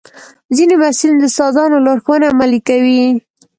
[0.55, 3.01] ځینې محصلین د استادانو لارښوونې عملي کوي.